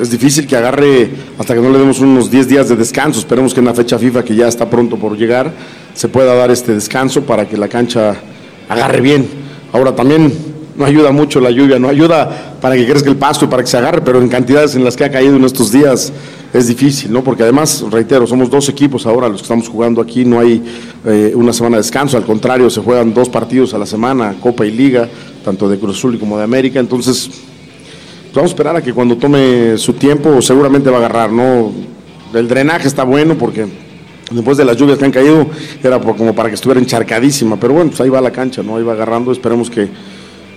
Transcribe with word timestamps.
Es 0.00 0.10
difícil 0.10 0.46
que 0.46 0.56
agarre 0.56 1.10
hasta 1.38 1.54
que 1.54 1.60
no 1.60 1.70
le 1.70 1.78
demos 1.78 2.00
unos 2.00 2.30
10 2.30 2.48
días 2.48 2.68
de 2.68 2.76
descanso. 2.76 3.20
Esperemos 3.20 3.54
que 3.54 3.60
en 3.60 3.66
la 3.66 3.74
fecha 3.74 3.98
FIFA, 3.98 4.24
que 4.24 4.34
ya 4.34 4.48
está 4.48 4.68
pronto 4.68 4.96
por 4.96 5.16
llegar, 5.16 5.52
se 5.94 6.08
pueda 6.08 6.34
dar 6.34 6.50
este 6.50 6.74
descanso 6.74 7.22
para 7.22 7.48
que 7.48 7.56
la 7.56 7.68
cancha 7.68 8.16
agarre 8.68 9.00
bien. 9.00 9.26
Ahora 9.72 9.94
también 9.94 10.32
no 10.76 10.84
ayuda 10.84 11.12
mucho 11.12 11.40
la 11.40 11.50
lluvia, 11.50 11.78
no 11.78 11.88
ayuda 11.88 12.56
para 12.60 12.76
que 12.76 12.86
crezca 12.86 13.08
el 13.08 13.16
pasto 13.16 13.46
y 13.46 13.48
para 13.48 13.62
que 13.62 13.68
se 13.68 13.78
agarre, 13.78 14.02
pero 14.02 14.20
en 14.20 14.28
cantidades 14.28 14.74
en 14.74 14.84
las 14.84 14.96
que 14.96 15.04
ha 15.04 15.10
caído 15.10 15.36
en 15.36 15.44
estos 15.44 15.72
días 15.72 16.12
es 16.52 16.68
difícil, 16.68 17.12
¿no? 17.12 17.24
Porque 17.24 17.42
además, 17.42 17.84
reitero, 17.90 18.26
somos 18.26 18.50
dos 18.50 18.68
equipos 18.68 19.06
ahora 19.06 19.28
los 19.28 19.38
que 19.38 19.44
estamos 19.44 19.68
jugando 19.68 20.00
aquí, 20.00 20.24
no 20.24 20.40
hay 20.40 20.62
eh, 21.04 21.32
una 21.34 21.52
semana 21.52 21.76
de 21.76 21.82
descanso, 21.82 22.16
al 22.16 22.24
contrario, 22.24 22.68
se 22.70 22.80
juegan 22.80 23.14
dos 23.14 23.28
partidos 23.28 23.72
a 23.74 23.78
la 23.78 23.86
semana, 23.86 24.34
Copa 24.40 24.66
y 24.66 24.70
Liga, 24.70 25.08
tanto 25.44 25.68
de 25.68 25.78
Cruz 25.78 25.96
Azul 25.96 26.18
como 26.18 26.36
de 26.38 26.44
América, 26.44 26.80
entonces 26.80 27.30
vamos 28.36 28.50
a 28.50 28.54
esperar 28.54 28.76
a 28.76 28.82
que 28.82 28.92
cuando 28.92 29.16
tome 29.16 29.76
su 29.78 29.94
tiempo 29.94 30.40
seguramente 30.42 30.90
va 30.90 30.96
a 30.96 31.00
agarrar, 31.00 31.32
¿no? 31.32 31.72
El 32.34 32.48
drenaje 32.48 32.86
está 32.88 33.04
bueno 33.04 33.34
porque 33.36 33.66
después 34.30 34.56
de 34.56 34.64
las 34.64 34.76
lluvias 34.76 34.98
que 34.98 35.04
han 35.04 35.10
caído 35.12 35.46
era 35.82 35.98
como 36.00 36.34
para 36.34 36.48
que 36.48 36.54
estuviera 36.56 36.80
encharcadísima, 36.80 37.56
pero 37.58 37.74
bueno, 37.74 37.90
pues 37.90 38.00
ahí 38.00 38.08
va 38.08 38.20
la 38.20 38.30
cancha, 38.32 38.62
¿no? 38.62 38.76
Ahí 38.76 38.82
va 38.82 38.92
agarrando, 38.92 39.32
esperemos 39.32 39.70
que 39.70 39.88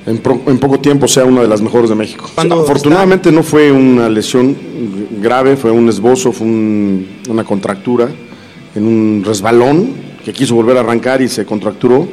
en, 0.05 0.17
pro- 0.19 0.41
en 0.47 0.57
poco 0.59 0.79
tiempo 0.79 1.07
sea 1.07 1.25
una 1.25 1.41
de 1.41 1.47
las 1.47 1.61
mejores 1.61 1.89
de 1.89 1.95
México. 1.95 2.29
Afortunadamente 2.63 3.31
no 3.31 3.43
fue 3.43 3.71
una 3.71 4.09
lesión 4.09 4.55
grave, 5.21 5.55
fue 5.55 5.71
un 5.71 5.87
esbozo, 5.89 6.31
fue 6.31 6.47
un- 6.47 7.07
una 7.29 7.43
contractura 7.43 8.09
en 8.75 8.83
un 8.87 9.23
resbalón 9.25 9.93
que 10.25 10.33
quiso 10.33 10.55
volver 10.55 10.77
a 10.77 10.81
arrancar 10.81 11.21
y 11.21 11.29
se 11.29 11.45
contracturó. 11.45 12.07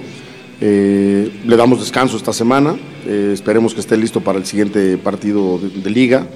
Eh, 0.61 1.43
le 1.45 1.57
damos 1.57 1.81
descanso 1.81 2.17
esta 2.17 2.33
semana. 2.33 2.77
eh, 3.07 3.31
esperemos 3.33 3.75
que 3.75 3.81
esté 3.81 3.97
listo 3.97 4.21
para 4.21 4.39
el 4.39 4.47
siguiente 4.47 4.97
partido 4.99 5.59
de, 5.59 5.91
liga. 5.91 6.27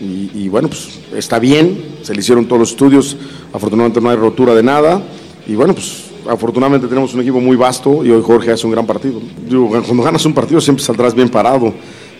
Y, 0.00 0.30
y 0.34 0.48
bueno, 0.48 0.68
pues 0.68 1.00
está 1.14 1.38
bien. 1.38 1.82
Se 2.02 2.14
le 2.14 2.20
hicieron 2.20 2.46
todos 2.46 2.60
los 2.60 2.70
estudios. 2.70 3.16
Afortunadamente 3.52 4.00
no 4.00 4.10
hay 4.10 4.16
rotura 4.16 4.54
de 4.54 4.62
nada. 4.62 5.02
Y 5.46 5.54
bueno, 5.54 5.74
pues 5.74 6.10
afortunadamente 6.28 6.86
tenemos 6.86 7.14
un 7.14 7.20
equipo 7.20 7.40
muy 7.40 7.56
vasto 7.56 8.04
y 8.04 8.10
hoy 8.10 8.22
Jorge 8.22 8.52
hace 8.52 8.66
un 8.66 8.72
gran 8.72 8.86
partido. 8.86 9.20
Digo, 9.48 9.68
cuando 9.68 10.02
ganas 10.02 10.24
un 10.24 10.34
partido 10.34 10.60
siempre 10.60 10.84
saldrás 10.84 11.14
bien 11.14 11.28
parado. 11.28 11.72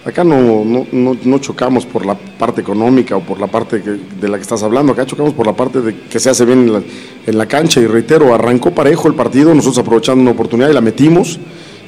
Acá 0.05 0.25
no, 0.25 0.65
no, 0.65 0.87
no, 1.23 1.39
chocamos 1.41 1.85
por 1.85 2.07
la 2.07 2.15
parte 2.15 2.63
económica 2.63 3.17
o 3.17 3.21
por 3.21 3.39
la 3.39 3.49
parte 3.49 3.81
de 3.81 4.29
la 4.29 4.39
que 4.39 4.43
estás 4.43 4.63
hablando, 4.63 4.93
acá 4.93 5.05
chocamos 5.05 5.35
por 5.35 5.47
la 5.47 5.53
parte 5.53 5.83
de 5.83 5.95
que 5.95 6.19
se 6.19 6.31
hace 6.31 6.47
bien 6.47 6.61
en 6.61 6.73
la, 6.73 6.83
en 7.27 7.39
la 7.39 7.47
cancha. 7.47 7.81
Y 7.81 7.87
reitero, 7.87 8.35
arrancó 8.35 8.71
parejo 8.71 9.09
el 9.09 9.15
partido, 9.15 9.55
nosotros 9.55 9.79
aprovechando 9.79 10.23
una 10.23 10.31
oportunidad 10.31 10.71
y 10.71 10.73
la 10.73 10.81
metimos. 10.81 11.39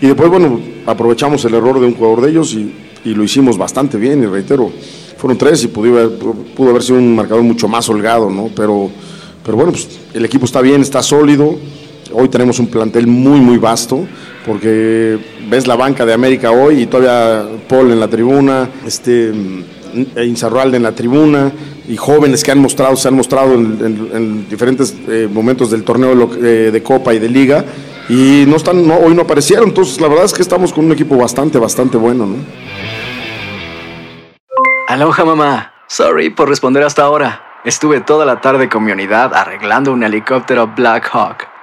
Y 0.00 0.06
después, 0.06 0.28
bueno, 0.28 0.60
aprovechamos 0.84 1.42
el 1.46 1.54
error 1.54 1.80
de 1.80 1.86
un 1.86 1.94
jugador 1.94 2.20
de 2.20 2.30
ellos 2.30 2.52
y, 2.52 2.74
y 3.04 3.14
lo 3.14 3.24
hicimos 3.24 3.56
bastante 3.56 3.96
bien. 3.96 4.22
Y 4.22 4.26
reitero, 4.26 4.70
fueron 5.16 5.38
tres 5.38 5.64
y 5.64 5.68
pudo 5.68 5.98
haber, 5.98 6.18
pudo 6.54 6.70
haber 6.70 6.82
sido 6.82 6.98
un 6.98 7.14
marcador 7.16 7.42
mucho 7.44 7.68
más 7.68 7.88
holgado, 7.88 8.28
¿no? 8.28 8.50
Pero, 8.54 8.90
pero 9.44 9.56
bueno, 9.56 9.72
pues 9.72 9.88
el 10.12 10.24
equipo 10.24 10.44
está 10.44 10.60
bien, 10.60 10.82
está 10.82 11.02
sólido, 11.02 11.56
Hoy 12.14 12.28
tenemos 12.28 12.58
un 12.58 12.66
plantel 12.68 13.06
muy, 13.06 13.40
muy 13.40 13.58
vasto, 13.58 14.06
porque 14.46 15.18
ves 15.48 15.66
la 15.66 15.76
banca 15.76 16.04
de 16.04 16.12
América 16.12 16.50
hoy 16.50 16.82
y 16.82 16.86
todavía 16.86 17.44
Paul 17.68 17.90
en 17.90 18.00
la 18.00 18.08
tribuna, 18.08 18.68
este 18.86 19.32
mm, 19.32 20.18
Inzarralde 20.24 20.78
en 20.78 20.82
la 20.82 20.92
tribuna, 20.92 21.52
y 21.86 21.96
jóvenes 21.96 22.42
que 22.42 22.50
han 22.50 22.58
mostrado, 22.58 22.96
se 22.96 23.08
han 23.08 23.14
mostrado 23.14 23.54
en, 23.54 23.78
en- 23.84 24.16
en 24.16 24.48
diferentes 24.48 24.94
eh, 25.08 25.28
momentos 25.30 25.70
del 25.70 25.84
torneo 25.84 26.30
eh, 26.36 26.70
de 26.72 26.82
Copa 26.82 27.12
y 27.12 27.18
de 27.18 27.28
Liga, 27.28 27.64
y 28.08 28.44
no 28.48 28.56
están, 28.56 28.86
no, 28.86 28.96
hoy 28.96 29.14
no 29.14 29.22
aparecieron, 29.22 29.68
entonces 29.68 30.00
la 30.00 30.08
verdad 30.08 30.24
es 30.24 30.32
que 30.32 30.42
estamos 30.42 30.72
con 30.72 30.86
un 30.86 30.92
equipo 30.92 31.16
bastante, 31.16 31.58
bastante 31.58 31.96
bueno, 31.98 32.26
¿no? 32.26 32.36
Aloha 34.88 35.24
mamá. 35.24 35.72
Sorry 35.88 36.30
por 36.30 36.48
responder 36.48 36.82
hasta 36.84 37.02
ahora. 37.02 37.42
Estuve 37.64 38.00
toda 38.00 38.24
la 38.26 38.40
tarde 38.40 38.68
con 38.68 38.82
mi 38.84 38.92
unidad 38.92 39.32
arreglando 39.34 39.92
un 39.92 40.02
helicóptero 40.02 40.72
Black 40.74 41.08
Hawk. 41.12 41.46